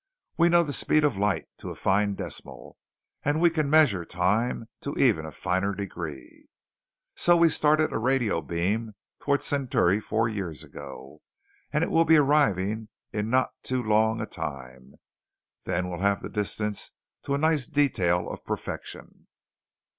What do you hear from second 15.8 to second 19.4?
we'll have the distance to a nice detail of perfection."